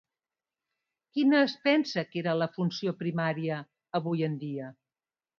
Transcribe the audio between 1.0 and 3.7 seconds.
Quina es pensa que era la funció primària